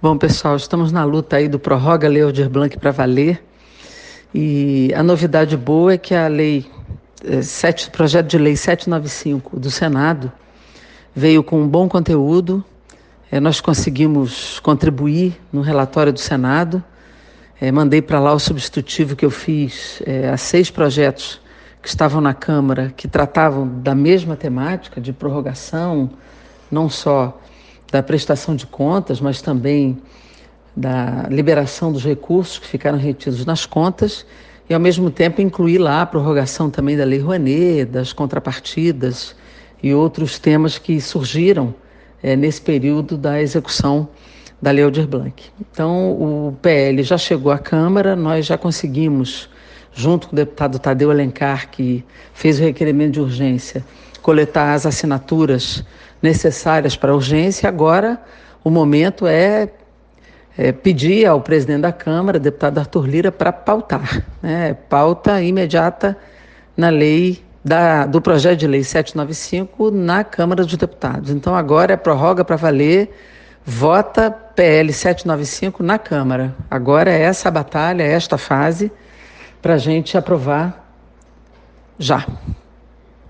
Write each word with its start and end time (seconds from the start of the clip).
Bom, 0.00 0.16
pessoal, 0.16 0.54
estamos 0.54 0.92
na 0.92 1.02
luta 1.02 1.38
aí 1.38 1.48
do 1.48 1.58
Prorroga 1.58 2.08
Lei 2.08 2.22
Aldir 2.22 2.48
Blanc 2.48 2.78
para 2.78 2.92
valer. 2.92 3.42
E 4.32 4.94
a 4.94 5.02
novidade 5.02 5.56
boa 5.56 5.94
é 5.94 5.98
que 5.98 6.14
a 6.14 6.28
lei, 6.28 6.70
é, 7.24 7.42
sete, 7.42 7.90
projeto 7.90 8.28
de 8.28 8.38
lei 8.38 8.54
795 8.54 9.58
do 9.58 9.68
Senado 9.72 10.30
veio 11.12 11.42
com 11.42 11.60
um 11.60 11.66
bom 11.66 11.88
conteúdo. 11.88 12.64
É, 13.28 13.40
nós 13.40 13.60
conseguimos 13.60 14.60
contribuir 14.60 15.36
no 15.52 15.62
relatório 15.62 16.12
do 16.12 16.20
Senado. 16.20 16.80
É, 17.60 17.72
mandei 17.72 18.00
para 18.00 18.20
lá 18.20 18.32
o 18.32 18.38
substitutivo 18.38 19.16
que 19.16 19.24
eu 19.24 19.32
fiz 19.32 20.00
é, 20.06 20.28
a 20.28 20.36
seis 20.36 20.70
projetos 20.70 21.40
que 21.82 21.88
estavam 21.88 22.20
na 22.20 22.34
Câmara 22.34 22.94
que 22.96 23.08
tratavam 23.08 23.66
da 23.66 23.96
mesma 23.96 24.36
temática 24.36 25.00
de 25.00 25.12
prorrogação, 25.12 26.08
não 26.70 26.88
só 26.88 27.36
da 27.90 28.02
prestação 28.02 28.54
de 28.54 28.66
contas, 28.66 29.20
mas 29.20 29.40
também 29.40 29.98
da 30.76 31.26
liberação 31.28 31.92
dos 31.92 32.04
recursos 32.04 32.58
que 32.58 32.66
ficaram 32.66 32.98
retidos 32.98 33.44
nas 33.44 33.66
contas 33.66 34.24
e, 34.68 34.74
ao 34.74 34.80
mesmo 34.80 35.10
tempo, 35.10 35.40
incluir 35.40 35.78
lá 35.78 36.02
a 36.02 36.06
prorrogação 36.06 36.70
também 36.70 36.96
da 36.96 37.04
Lei 37.04 37.18
Rouanet, 37.18 37.86
das 37.86 38.12
contrapartidas 38.12 39.34
e 39.82 39.94
outros 39.94 40.38
temas 40.38 40.78
que 40.78 41.00
surgiram 41.00 41.74
é, 42.22 42.36
nesse 42.36 42.60
período 42.60 43.16
da 43.16 43.40
execução 43.40 44.08
da 44.60 44.70
Lei 44.70 44.84
Aldir 44.84 45.06
Blanc. 45.06 45.42
Então, 45.60 46.10
o 46.10 46.56
PL 46.60 47.02
já 47.02 47.16
chegou 47.16 47.50
à 47.50 47.58
Câmara, 47.58 48.14
nós 48.14 48.46
já 48.46 48.58
conseguimos, 48.58 49.48
junto 49.94 50.28
com 50.28 50.34
o 50.34 50.36
deputado 50.36 50.78
Tadeu 50.78 51.10
Alencar, 51.10 51.70
que 51.70 52.04
fez 52.34 52.58
o 52.60 52.62
requerimento 52.62 53.14
de 53.14 53.20
urgência, 53.20 53.84
coletar 54.28 54.74
as 54.74 54.84
assinaturas 54.84 55.82
necessárias 56.20 56.94
para 56.94 57.12
a 57.12 57.14
urgência. 57.14 57.66
Agora, 57.66 58.20
o 58.62 58.68
momento 58.68 59.26
é, 59.26 59.70
é 60.54 60.70
pedir 60.70 61.24
ao 61.24 61.40
presidente 61.40 61.80
da 61.80 61.92
Câmara, 61.92 62.38
deputado 62.38 62.76
Arthur 62.76 63.06
Lira, 63.06 63.32
para 63.32 63.50
pautar. 63.50 64.22
Né? 64.42 64.76
Pauta 64.86 65.40
imediata 65.40 66.14
na 66.76 66.90
lei 66.90 67.42
da, 67.64 68.04
do 68.04 68.20
projeto 68.20 68.58
de 68.58 68.66
lei 68.66 68.84
795 68.84 69.90
na 69.90 70.22
Câmara 70.22 70.62
dos 70.62 70.76
Deputados. 70.76 71.30
Então, 71.30 71.54
agora 71.56 71.94
é 71.94 71.96
prorroga 71.96 72.44
para 72.44 72.56
valer, 72.56 73.10
vota 73.64 74.30
PL 74.30 74.92
795 74.92 75.82
na 75.82 75.98
Câmara. 75.98 76.54
Agora 76.70 77.10
é 77.10 77.22
essa 77.22 77.50
batalha, 77.50 78.02
é 78.02 78.12
esta 78.12 78.36
fase, 78.36 78.92
para 79.62 79.72
a 79.72 79.78
gente 79.78 80.18
aprovar 80.18 80.86
já. 81.98 82.26